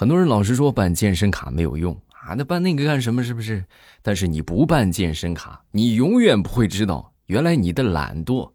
[0.00, 3.22] 很多人老是说办健身卡没有用啊，那办那个干什么？
[3.22, 3.62] 是不是？
[4.00, 8.50] 但是你不办健身卡，你永远不会知道，原来你的懒惰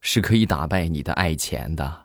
[0.00, 2.02] 是可以打败你的爱钱的。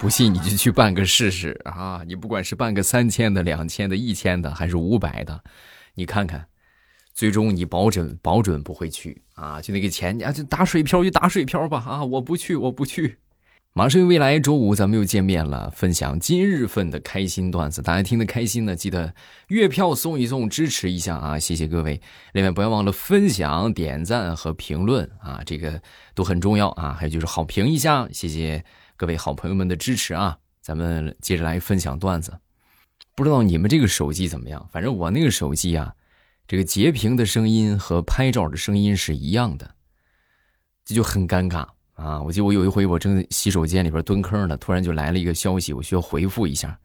[0.00, 2.02] 不信你就去办个试试啊！
[2.04, 5.40] 你不管是办个三千的、两千的、一千的，还是五百的，
[5.94, 6.44] 你看看，
[7.14, 9.60] 最终你保准保准不会去啊！
[9.60, 12.02] 就那个钱啊，就打水漂就打水漂吧啊！
[12.04, 13.18] 我不去，我不去。
[13.72, 19.14] 马上又未来周五咱们又见面了，分享今日份的开心段子，大家听得开心呢，记得
[19.46, 21.38] 月票送一送，支持一下啊！
[21.38, 22.00] 谢谢各位，
[22.32, 25.80] 另外不要忘了分享、点赞和评论啊，这个
[26.16, 26.92] 都很重要啊！
[26.98, 28.64] 还有就是好评一下，谢谢
[28.96, 30.36] 各位好朋友们的支持啊！
[30.60, 32.40] 咱们接着来分享段子，
[33.14, 34.68] 不知道你们这个手机怎么样？
[34.72, 35.94] 反正我那个手机啊，
[36.48, 39.76] 这个截屏的声音和拍照的声音是一样的，
[40.84, 41.68] 这就很尴尬。
[42.00, 42.22] 啊！
[42.22, 46.78] 我记得我有一回，我正在洗手间里边蹲坑呢，突然就来了一个消息，我需要回复一下。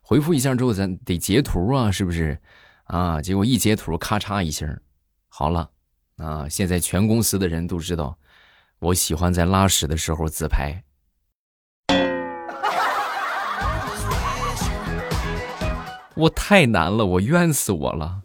[0.00, 2.38] 回复一下之后，咱得截图啊，是不是？
[2.84, 3.20] 啊！
[3.20, 4.80] 结果一截图，咔嚓一声，
[5.28, 5.68] 好了。
[6.16, 6.48] 啊！
[6.48, 8.16] 现在全公司的人都知道，
[8.78, 10.82] 我喜欢在拉屎的时候自拍。
[16.14, 18.22] 我太难了，我冤死我了。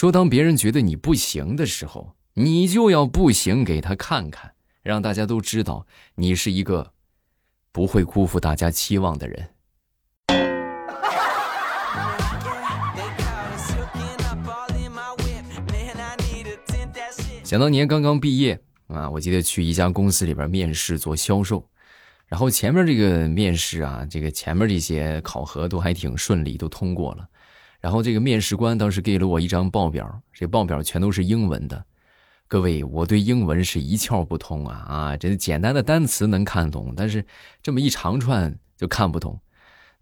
[0.00, 6.94] 说，当别人觉得你不行的时候，你就要不行给他看看，让大家都知道你是一个
[7.70, 9.50] 不会辜负大家期望的人。
[17.44, 21.62] 想当年刚刚毕业啊，我记得去一家公司里边面试做销售，
[22.26, 27.28] 然后前面这个面试啊，这个前面这些考核都还挺顺利，都通过了。
[27.80, 31.84] 然后这个面试官当时给了我一张报表，这报表全都是英文的。
[32.46, 35.16] 各位，我对英文是一窍不通啊啊！
[35.16, 37.24] 这简单的单词能看懂，但是
[37.62, 39.40] 这么一长串就看不懂。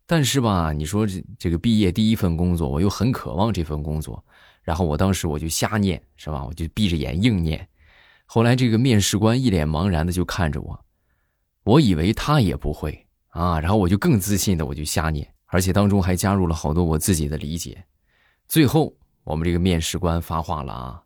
[0.06, 4.24] 但是吧，你说这这个毕业第一份工作，我又很渴望这份工作，
[4.62, 6.42] 然后我当时我就瞎念，是吧？
[6.44, 7.68] 我就闭着眼硬念。
[8.24, 10.84] 后来这个面试官一脸茫然的就看着我，
[11.64, 15.34] 我以为他也不会啊，然后我就更自信的我就瞎念。
[15.48, 17.84] 而且当中还加入了好多我自己的理解，
[18.46, 18.94] 最后
[19.24, 21.02] 我们这个面试官发话了啊，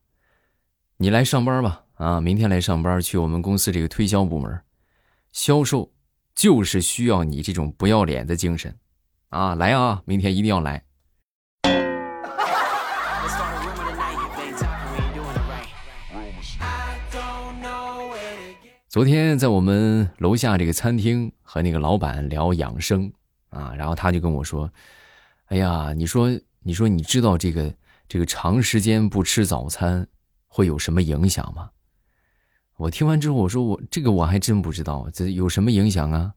[0.96, 4.60] 你来上班吧啊，明天来上班去我们公司这个推销部门，
[5.30, 5.92] 销售
[6.34, 8.76] 就是需要你这种不要脸的精神，
[9.28, 10.84] 啊，来啊，明天一定要来。
[18.88, 23.10] 昨天在我们楼下这个餐厅和那个老板聊养生。
[23.52, 24.68] 啊，然后他就跟我说
[25.46, 26.28] ：“哎呀，你说，
[26.62, 27.72] 你说，你知道这个
[28.08, 30.08] 这个长时间不吃早餐
[30.48, 31.70] 会有什么影响吗？”
[32.78, 36.32] 我听完之后，我说：“我这个我还真不知道，这有什么影响啊？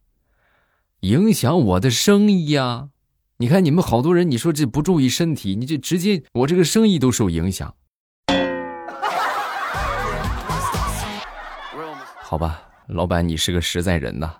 [0.99, 2.89] 影响我的生意呀！
[3.37, 7.75] 你看你们好多人，你说这不注意身体，你这直接我这个生意都受影响。
[12.21, 14.37] 好吧，老板，你是个实在人呐。”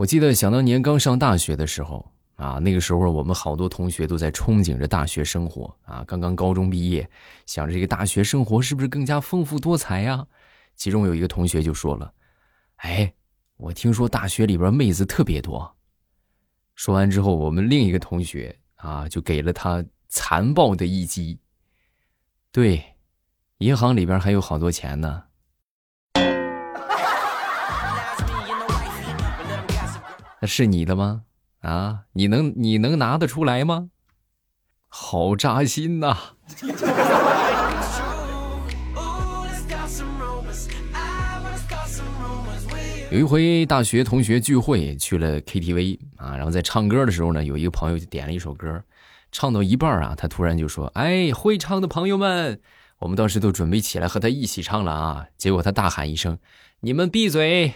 [0.00, 7.06] 我记得想当年刚上大学的时候啊，那个时候我们好多同学都在憧憬着大学生活啊，刚刚高中毕业，
[7.44, 10.26] 想着这个大学生活是不是更加丰富多彩呀？
[10.74, 12.10] 其中有一个同学就说了
[12.80, 13.12] ：“哎，
[13.58, 15.70] 我听说大学里边妹子特别多。”
[16.76, 21.38] 说完之后，我们另一个同学啊就给了他残暴的一击。
[22.50, 22.82] 对，
[23.58, 25.24] 银行里边还有好多钱呢。
[30.40, 31.22] 那是你的吗？
[31.60, 33.90] 啊，你能你能拿得出来吗？
[34.88, 36.16] 好扎心呐！
[43.10, 48.82] 有一回大学同学聚会去了 KTV 啊，然后在唱歌的时候呢，有一个朋友就点了一首歌，
[49.30, 52.60] 唱到一半啊，他突然就说：“哎，会唱的朋友们，
[53.00, 56.38] 我们当时都准备起来和他一起唱了啊。”结果他大喊一声
[56.80, 57.74] ：“你们闭嘴！”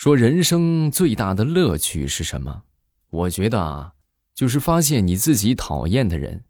[0.00, 2.62] 说人生最大的乐趣是什么？
[3.10, 3.92] 我觉得啊，
[4.34, 6.42] 就是发现你自己讨厌的人，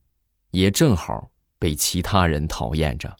[0.52, 3.16] 也正好被其他人讨厌着。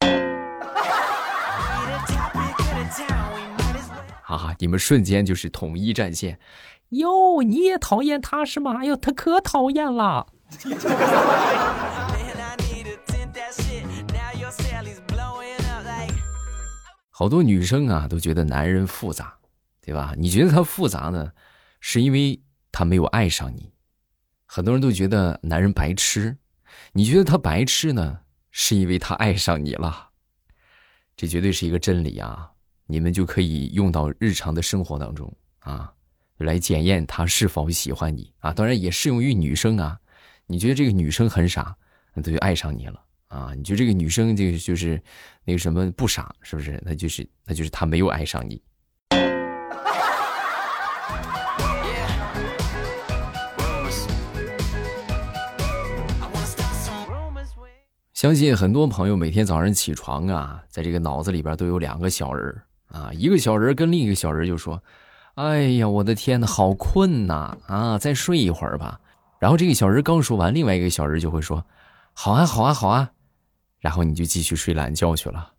[4.24, 6.40] 哈哈，你们瞬间就是统一战线。
[6.88, 8.78] 哟，你也讨厌他是吗？
[8.78, 10.26] 哎呦，他可讨厌了。
[17.10, 19.34] 好多女生啊，都觉得男人复杂。
[19.80, 20.14] 对吧？
[20.16, 21.32] 你觉得他复杂呢，
[21.80, 22.40] 是因为
[22.70, 23.72] 他没有爱上你，
[24.46, 26.36] 很多人都觉得男人白痴，
[26.92, 30.10] 你觉得他白痴呢，是因为他爱上你了。
[31.16, 32.50] 这绝对是一个真理啊！
[32.86, 35.30] 你们就可以用到日常的生活当中
[35.60, 35.92] 啊，
[36.38, 38.52] 来检验他是否喜欢你啊。
[38.52, 39.98] 当然也适用于女生啊。
[40.46, 41.76] 你觉得这个女生很傻，
[42.14, 43.52] 那他就爱上你了啊。
[43.54, 45.00] 你觉得这个女生就就是
[45.44, 46.82] 那个什么不傻，是不是？
[46.84, 48.60] 那就是那就是她没有爱上你。
[58.20, 62.54] 相信很多朋友每天早上起床啊，在这个脑子里边都有两个小人
[62.88, 64.82] 啊，一个小人跟另一个小人就说
[65.36, 67.56] ：“哎呀，我的天呐，好困呐！
[67.66, 69.00] 啊，再睡一会儿吧。”
[69.40, 71.64] 然后这个小人刚说完，另外一个小人就会说
[72.12, 73.10] ：“好啊，好啊，好啊。”
[73.80, 75.52] 然后你就继续睡懒觉去了。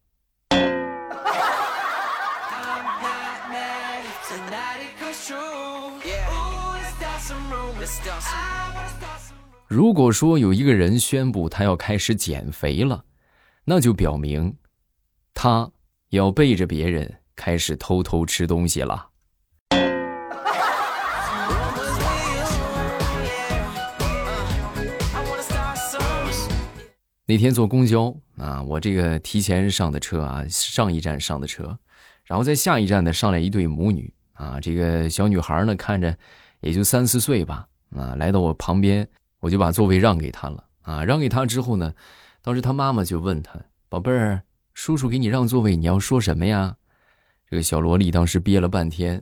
[9.71, 13.05] 如果说有一个人宣布他要开始减肥了，
[13.63, 14.57] 那就表明
[15.33, 15.71] 他
[16.09, 19.07] 要背着别人开始偷偷吃东西了。
[27.25, 31.79] 那天坐公交啊，我这个提前上的车啊，上一站上的车，
[32.25, 36.13] 然后在下一站呢上来一对母女啊，这个小女孩呢看着
[36.59, 37.65] 也就三四岁吧
[37.95, 39.07] 啊，来到我旁边。
[39.41, 41.03] 我就把座位让给他了啊！
[41.03, 41.93] 让给他之后呢，
[42.41, 43.59] 当时他妈妈就问他
[43.89, 44.43] ：“宝贝儿，
[44.73, 46.77] 叔叔给你让座位，你要说什么呀？”
[47.49, 49.21] 这个小萝莉当时憋了半天，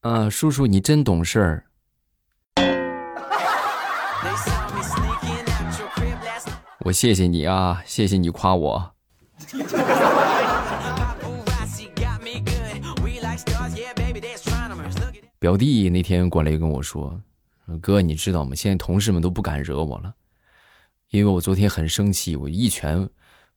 [0.00, 1.64] 啊，叔叔你真懂事儿。
[6.80, 8.94] 我谢谢你啊，谢谢你夸我。
[15.38, 17.20] 表弟那天过来跟我说。
[17.76, 18.54] 哥，你知道吗？
[18.54, 20.14] 现在同事们都不敢惹我了，
[21.10, 23.06] 因为我昨天很生气，我一拳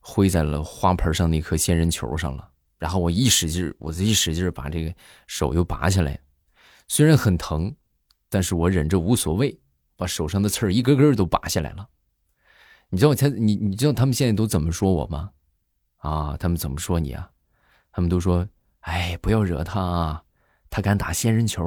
[0.00, 2.48] 挥在了花盆上那颗仙人球上了。
[2.78, 4.94] 然后我一使劲，我一使劲把这个
[5.26, 6.18] 手又拔下来，
[6.88, 7.74] 虽然很疼，
[8.28, 9.58] 但是我忍着无所谓，
[9.96, 11.88] 把手上的刺儿一根根都拔下来了。
[12.88, 15.30] 你知道他，你你知道他们现在都怎么说我吗？
[15.98, 17.30] 啊，他们怎么说你啊？
[17.92, 18.48] 他们都说
[18.80, 20.24] ：“哎，不要惹他啊，
[20.68, 21.62] 他敢打仙人球。”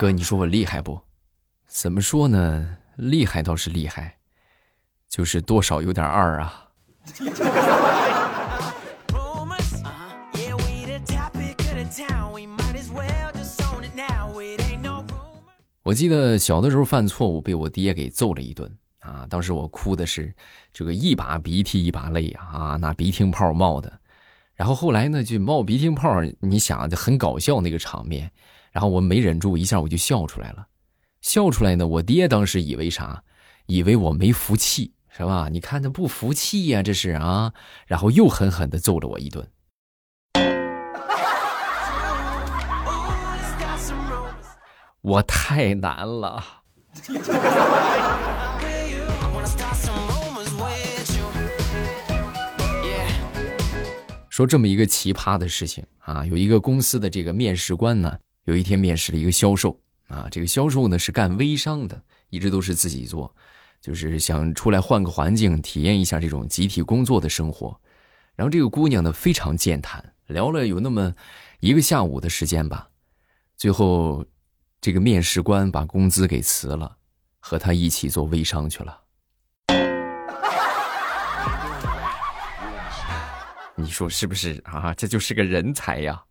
[0.00, 0.98] 哥，你说我厉害不？
[1.66, 2.78] 怎么说呢？
[2.96, 4.16] 厉害倒是厉害，
[5.10, 6.68] 就是多少有点二啊。
[15.82, 20.34] 我记得小的时候犯错误被我爹给揍了一顿啊，当时我哭的是
[20.72, 24.00] 这个一把鼻涕一把泪啊，那鼻涕泡冒的。
[24.54, 28.32] 然后后来呢，就冒鼻涕泡，你想就很搞笑那个场面。
[28.70, 30.66] 然后我没忍住，一下我就笑出来了。
[31.20, 33.22] 笑出来呢，我爹当时以为啥？
[33.66, 35.48] 以为我没服气，是吧？
[35.50, 37.52] 你看他不服气呀，这是啊。
[37.86, 39.46] 然后又狠狠的揍了我一顿。
[45.02, 46.42] 我太难了。
[54.28, 58.18] 说这么一个奇葩的事情啊，有一个公司的这个面试官呢。
[58.44, 59.78] 有一天面试了一个销售
[60.08, 63.32] 啊，这个销售呢是干微商的，一直都是自己做，
[63.80, 67.78] 就是想出来换个环境，体验一下这种集体工作的生活。
[68.34, 71.14] 然后这个姑娘呢非常健谈，聊了有那么
[71.60, 72.88] 一个下午的时间吧，
[73.56, 74.24] 最后
[74.80, 76.96] 这个面试官把工资给辞了，
[77.38, 78.98] 和她一起做微商去了。
[83.76, 84.94] 你说是不是啊？
[84.94, 86.24] 这就是个人才呀！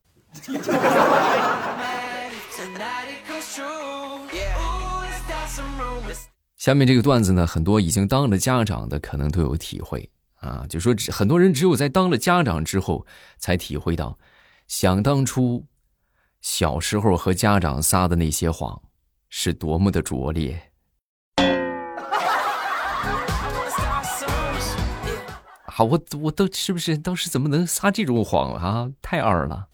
[6.60, 10.10] 下面这个段子呢，很多已经当了家长的可能都有体会
[10.42, 14.20] 啊，就说很多人只有在当了家长之后，才体会到，
[14.68, 15.66] 想当初
[16.42, 18.82] 小时候和家长撒的那些谎，
[19.30, 20.62] 是多么的拙劣。
[25.64, 28.92] 啊，我我都是不是当时怎么能撒这种谎啊？
[29.02, 29.66] 太二了。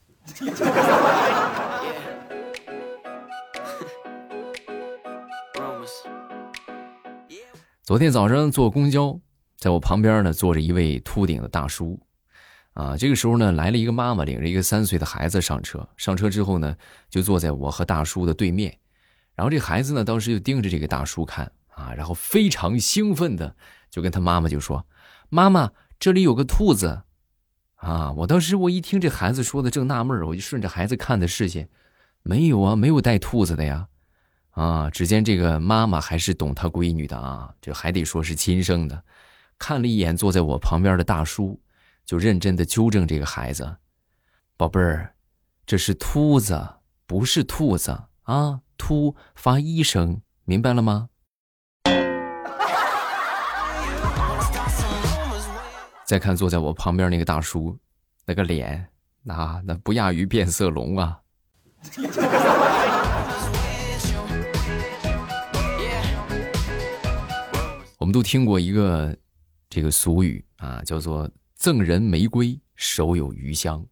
[7.86, 9.20] 昨天早上坐公交，
[9.60, 12.00] 在我旁边呢坐着一位秃顶的大叔，
[12.74, 15.88] 啊，这个时候呢来了一个妈妈，领着一个三岁的孩子上车。
[15.96, 16.75] 上车之后呢，
[17.12, 18.75] 就坐在我和大叔的对面。
[19.36, 23.56] 然后这孩子呢，当时就盯着这个大叔看啊，然后非常兴奋的
[23.92, 24.84] 就跟他妈妈就说
[25.30, 27.04] ：“妈妈，这里有个兔子。”
[27.77, 31.70] 啊，我当时我一听这孩子说的正纳闷我就顺着孩子看的视线，
[32.24, 33.89] 没有啊，没有带兔子的呀。
[34.56, 39.04] 啊，只见这个妈妈还是懂她闺女的啊，这还得说是亲生的。
[39.60, 41.62] 看了一眼坐在我旁边的大叔，
[42.06, 43.78] 就认真的纠正这个孩子
[44.58, 45.14] ：“宝贝儿，
[45.66, 51.10] 这是秃子，不是兔子啊，秃发一声，明白了吗？”
[56.06, 57.78] 再看坐在我旁边那个大叔，
[58.26, 58.88] 那个脸，
[59.24, 61.20] 那那不亚于变色龙啊。
[68.06, 69.18] 我们都听过一个
[69.68, 73.84] 这个俗语啊，叫做“赠人玫瑰，手有余香”，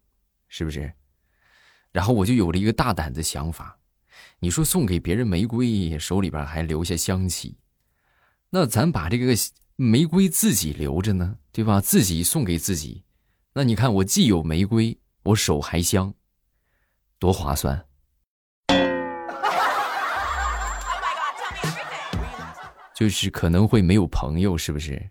[0.46, 0.92] 是不是？
[1.90, 3.76] 然后我就有了一个大胆的想法，
[4.38, 7.58] 你说送给别人玫瑰，手里边还留下香气，
[8.50, 9.34] 那咱把这个
[9.74, 11.80] 玫瑰自己留着呢，对吧？
[11.80, 13.02] 自己送给自己，
[13.54, 16.14] 那你看我既有玫瑰，我手还香，
[17.18, 17.84] 多划算。
[22.94, 25.10] 就是可能会没有朋友，是不是？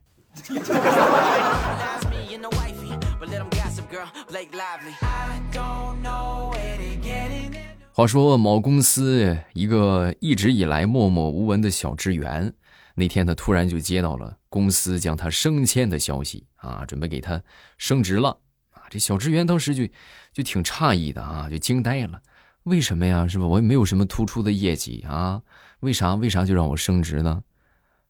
[7.92, 12.52] 话说某公司一个一直以来默默无闻的小职员，
[12.96, 17.40] 那天他突然就接到了公司将他升迁的消息啊，准备给他
[17.78, 18.30] 升职了
[18.72, 18.82] 啊！
[18.90, 19.86] 这小职员当时就
[20.34, 22.20] 就挺诧异的啊，就惊呆了，
[22.64, 23.28] 为什么呀？
[23.28, 23.46] 是吧？
[23.46, 25.42] 我也没有什么突出的业绩啊，
[25.82, 27.44] 为啥为啥就让我升职呢？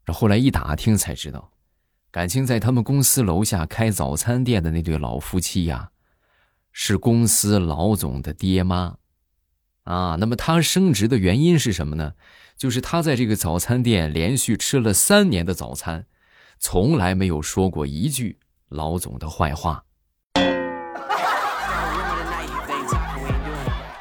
[0.06, 1.52] 这后来一打听才知道，
[2.12, 5.92] 感情在他们公司楼下开早餐店的那对老夫妻呀，
[6.72, 8.98] 是公司老总的爹妈，
[9.84, 12.14] 啊，那么他升职的原因是什么呢？
[12.56, 16.06] 就是他在这个早餐店连续吃了三年的早餐，
[16.60, 19.84] 从来没有说过一句老总的坏话，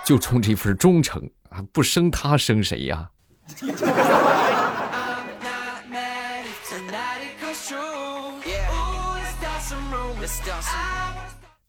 [0.04, 3.10] 就冲这份忠诚啊，不升他升谁呀？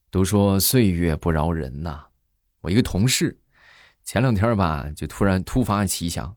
[0.10, 2.06] 都说岁月不饶人呐，
[2.62, 3.40] 我一个同事，
[4.04, 6.36] 前两天吧，就突然突发奇想，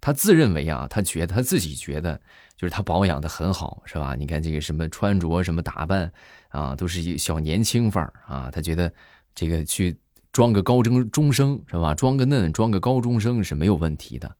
[0.00, 2.20] 他自认为啊，他觉得他自己觉得，
[2.56, 4.14] 就是他保养的很好，是吧？
[4.14, 6.12] 你看这个什么穿着什么打扮
[6.50, 8.92] 啊，都是小年轻范儿啊，他觉得
[9.34, 9.98] 这个去
[10.30, 11.94] 装个高中中生是吧？
[11.94, 14.36] 装个嫩，装个高中生是没有问题的，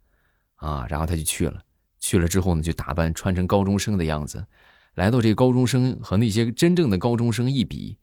[0.55, 1.61] 啊，然后他就去了，
[1.99, 4.47] 去了之后呢，就打扮穿成高中生的样子。
[4.97, 7.99] 来到这高中生和那些真正的高中生一比，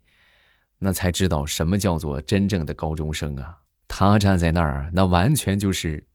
[0.78, 3.58] 那才知道什么叫做真正的高中生啊！
[3.88, 6.06] 他站在那儿，那完全就是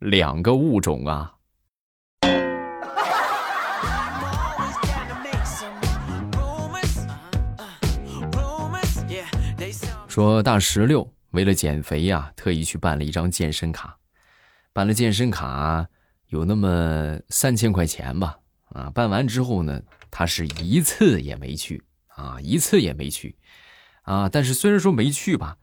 [0.00, 1.34] 两个物种啊！
[10.08, 13.96] 说大石榴为了减肥呀，特意去办了一张健身卡，
[14.72, 15.86] 办了健身卡
[16.26, 18.38] 有那么三千块钱吧。
[18.74, 19.80] 啊，办完之后呢？
[20.10, 23.36] 他是一次也没去啊，一次也没去，
[24.02, 24.28] 啊！
[24.28, 25.56] 但是虽然说没去吧，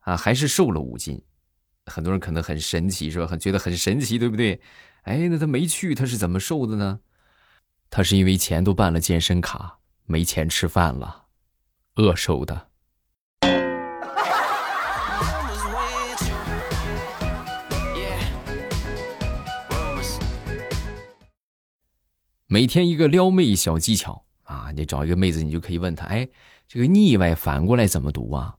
[0.00, 1.22] 啊，还是瘦了五斤。
[1.86, 3.26] 很多人可能很神奇，是吧？
[3.26, 4.60] 很觉得很神奇，对不对？
[5.02, 7.00] 哎，那他没去，他是怎么瘦的呢？
[7.90, 11.26] 他是因为钱都办了健身卡，没钱吃饭了，
[11.96, 12.71] 饿瘦的。
[22.52, 24.70] 每天一个撩妹小技巧啊！
[24.76, 26.28] 你找一个妹子，你就可以问她：哎，
[26.68, 28.56] 这个腻歪反过来怎么读啊？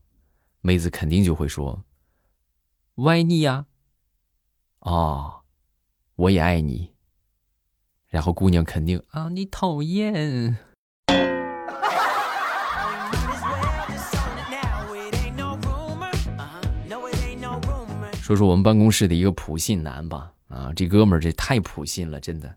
[0.62, 1.84] 妹子肯定就会说：
[2.96, 3.66] 歪腻呀。
[4.80, 5.42] 哦，
[6.16, 6.90] 我也爱你。
[8.08, 10.56] 然后姑娘肯定啊，你讨厌。
[18.20, 22.56] 说说我们办公室的一个普信男吧，啊，这哥们儿这太普信了，真的。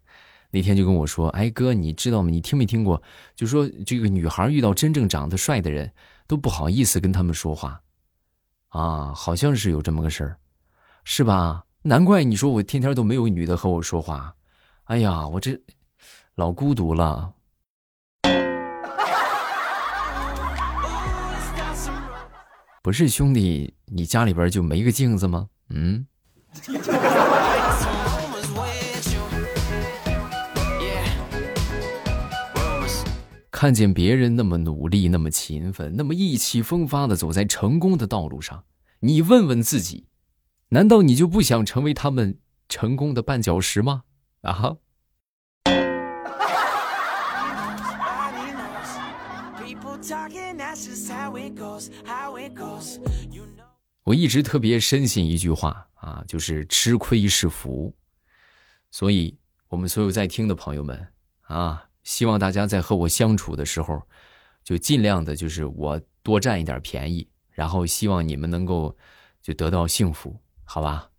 [0.49, 2.29] 那天就跟我说：“哎哥，你知道吗？
[2.29, 3.01] 你听没听过？
[3.35, 5.91] 就说这个女孩遇到真正长得帅的人，
[6.25, 7.81] 都不好意思跟他们说话，
[8.69, 10.37] 啊，好像是有这么个事儿，
[11.03, 11.65] 是吧？
[11.83, 14.35] 难怪你说我天天都没有女的和我说话，
[14.85, 15.59] 哎呀，我这
[16.35, 17.33] 老孤独了。
[22.81, 25.49] 不是兄弟，你家里边就没个镜子吗？
[25.69, 26.07] 嗯。
[33.59, 38.65] ”看见别人那么努力、那么勤奋、那么意气风发的走在成功的道路上，
[38.99, 40.05] 你问问自己，
[40.69, 42.37] 难道你就不想成为他们
[42.69, 44.03] 成功的绊脚石吗？
[44.45, 44.77] 啊！
[54.03, 57.91] 我一直特别深信一句话啊，就是吃亏是福。
[58.91, 59.35] 所以，
[59.67, 61.07] 我们所有在听的朋友们
[61.47, 64.01] 啊，希望大家在和我相处的时候，
[64.63, 68.95] 就尽量的，就是我多占一点便宜，然后希望你们能够
[69.41, 70.33] 就得到幸福，
[70.63, 71.09] 好吧？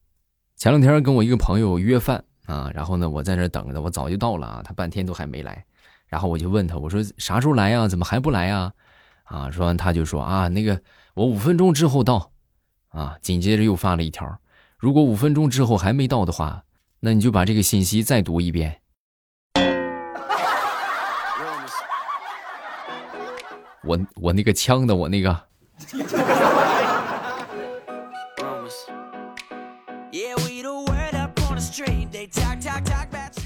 [0.57, 5.63] 前两天跟我一个朋友约饭啊，然后呢，我在那等着，我早就到了啊，他半天都还没来，
[6.07, 7.87] 然后我就问他，我说啥时候来呀？
[7.87, 8.73] 怎么还不来呀？
[9.25, 10.81] 啊，说完他就说啊，那个
[11.13, 12.33] 我五分钟之后到，
[12.89, 14.41] 啊，紧接着又发了一条，
[14.79, 16.65] 如果五分钟之后还没到的话。
[17.01, 18.81] 那你就把这个信息再读一遍。
[23.85, 25.45] 我我那个枪的我那个。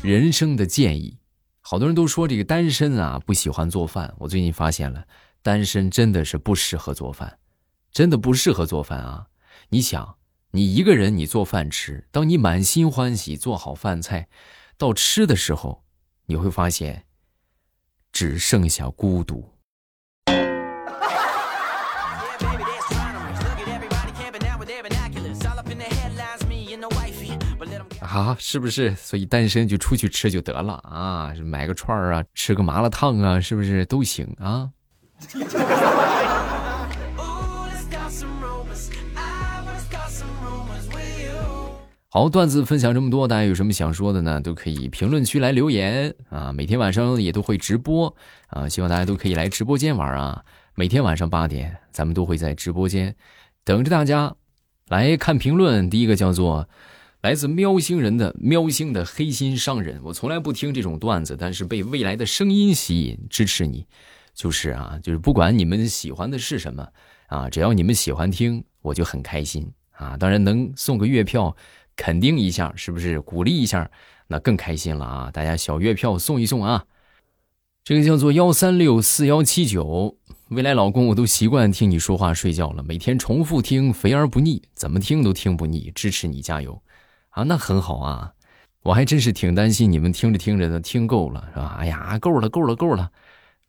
[0.03, 1.19] 人生的建议，
[1.61, 4.12] 好多人都说这个单身啊不喜欢做饭。
[4.19, 5.07] 我最近发现了，
[5.43, 7.39] 单身真的是不适合做饭，
[7.93, 9.27] 真的不适合做饭啊！
[9.69, 10.17] 你想。
[10.55, 12.07] 你一个人，你做饭吃。
[12.11, 14.29] 当你满心欢喜做好饭菜，
[14.77, 15.83] 到吃的时候，
[16.27, 17.07] 你会发现，
[18.12, 19.51] 只剩下孤独。
[28.12, 28.95] 啊，是不是？
[28.95, 34.69] 所以单身就出去吃就得了啊，买个串儿啊，吃个麻辣烫啊，是不是都行啊？
[42.11, 44.38] 好，段子分享这么多，大家有什么想说的呢？
[44.42, 46.52] 都可以评论区来留言啊！
[46.52, 48.14] 每天晚上也都会直播
[48.49, 50.45] 啊，希望大家都可以来直播间玩啊！
[50.75, 53.16] 每天晚上八点，咱们都会在直播间
[53.64, 54.35] 等着大家
[54.88, 55.88] 来看评论。
[55.88, 56.69] 第一个叫做
[57.23, 63.87] 来自喵星人的喵星的黑心商人，我从来不听这种段子，但是被未来的声音吸引，支持你，
[64.35, 66.85] 就是啊，就是不管你们喜欢的是什么
[67.29, 70.17] 啊，只要你们喜欢听，我就很开心啊！
[70.17, 71.57] 当然能送个月票。
[71.95, 73.88] 肯定一下，是不是鼓励一下？
[74.26, 75.31] 那更开心了啊！
[75.31, 76.87] 大家小月票送一送啊！
[77.85, 80.16] 这个叫做幺三六四幺七九，
[80.49, 86.83] 未来老公，我都习惯听你说话睡觉了，每天重复听，肥而不腻，怎么听都听不腻，支持你，加油
[87.33, 87.42] 啊！
[87.42, 88.33] 那很好啊，
[88.83, 91.77] 我还真是挺担心你们听着听着的听够了是吧？
[91.79, 93.11] 哎呀，够了，够了，够了。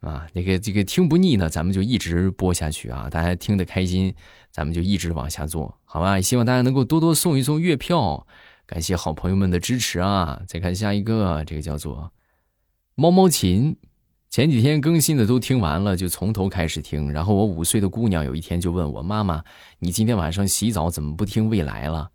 [0.01, 3.07] 啊，那个这个听不腻呢，咱们就一直播下去啊！
[3.09, 4.13] 大家听得开心，
[4.51, 6.19] 咱们就一直往下做，好吧？
[6.19, 8.27] 希望大家能够多多送一送月票，
[8.65, 10.41] 感谢好朋友们的支持啊！
[10.45, 12.11] 再看下一个，这个叫做
[12.95, 13.77] 猫猫琴，
[14.29, 17.09] 前几天更新的都听完了，就从头开始听。
[17.09, 19.41] 然后我五岁的姑娘有一天就问我妈妈
[19.79, 22.09] ：“你今天晚上洗澡怎么不听未来了？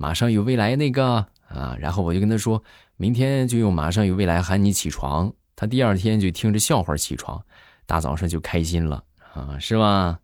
[0.00, 2.64] 马上有未来那个啊？”然后我就跟他说
[2.96, 7.44] ：“明天就用马上有未来喊你起床。”他第二天就听着笑话起床，
[7.84, 10.20] 大早上就开心了啊，是吧？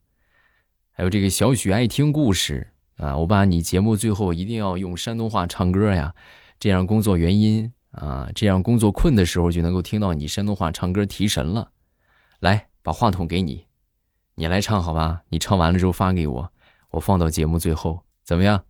[0.93, 6.15] 还有这个小许爱听故事啊，我把你节目最后一定要用山东话唱歌呀，
[6.59, 11.71] 这样工作原因啊，这样工作困的时候就能够听到你山东话唱歌提神了。
[12.41, 13.67] 来，把话筒给你，
[14.37, 15.21] 你来唱好吧？
[15.29, 16.51] 你唱完了之后发给我，
[16.93, 18.65] 我放到节目最后，怎么样？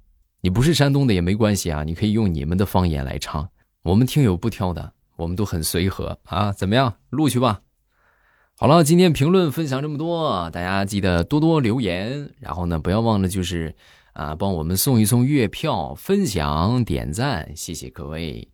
[0.47, 3.49] 你不是山东的也没关系啊，你可以用你们的方言来唱，
[3.83, 4.93] 我们听友不挑的。
[5.17, 7.63] 我们都很随和啊，怎么样，录去吧。
[8.55, 13.75] 好了，今天评论分享这么多，大家记得多多留言，然后呢，不要忘了就是
[14.13, 18.49] 啊，帮我们送一送月票、分享、点赞，谢谢各位。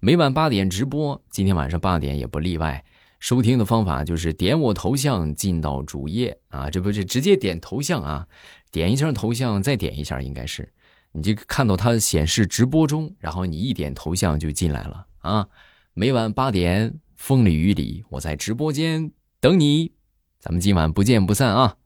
[0.00, 2.84] 每晚八点直播，今天晚上八点也不例外。
[3.20, 8.26] 收听的方法就是点我头像进到主页啊，这不是直接点头像啊，
[8.70, 10.70] 点一下头像，再点一下，应该是
[11.12, 15.48] 你就看到它显示直播中，然后你一点头像就进来了啊。
[15.94, 19.92] 每晚八点，风里雨里，我在直播间等你，
[20.38, 21.76] 咱们今晚不见不散啊！